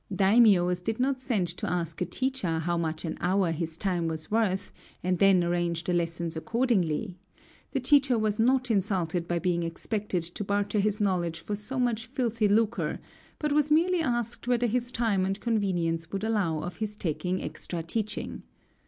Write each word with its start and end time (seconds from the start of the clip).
Daimiōs 0.11 0.83
did 0.83 0.99
not 0.99 1.21
send 1.21 1.47
to 1.49 1.69
ask 1.69 2.01
a 2.01 2.07
teacher 2.07 2.57
how 2.57 2.75
much 2.75 3.05
an 3.05 3.19
hour 3.21 3.51
his 3.51 3.77
time 3.77 4.07
was 4.07 4.31
worth, 4.31 4.73
and 5.03 5.19
then 5.19 5.43
arrange 5.43 5.83
the 5.83 5.93
lessons 5.93 6.35
accordingly; 6.35 7.13
the 7.71 7.79
teacher 7.79 8.17
was 8.17 8.39
not 8.39 8.71
insulted 8.71 9.27
by 9.27 9.37
being 9.37 9.61
expected 9.61 10.23
to 10.23 10.43
barter 10.43 10.79
his 10.79 10.99
knowledge 10.99 11.39
for 11.39 11.55
so 11.55 11.79
much 11.79 12.07
filthy 12.07 12.47
lucre, 12.47 12.97
but 13.37 13.53
was 13.53 13.69
merely 13.69 14.01
asked 14.01 14.47
whether 14.47 14.65
his 14.65 14.91
time 14.91 15.23
and 15.23 15.39
convenience 15.39 16.11
would 16.11 16.23
allow 16.23 16.63
of 16.63 16.77
his 16.77 16.95
taking 16.95 17.39
extra 17.39 17.83
teaching. 17.83 18.41